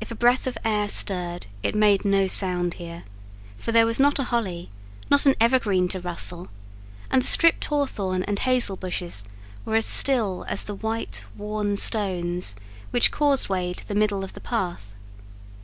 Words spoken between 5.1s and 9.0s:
not an evergreen to rustle, and the stripped hawthorn and hazel